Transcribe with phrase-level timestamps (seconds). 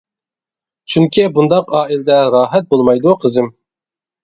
[0.93, 3.55] چۈنكى، بۇنداق ئائىلىدە راھەت بولمايدۇ قىزىم!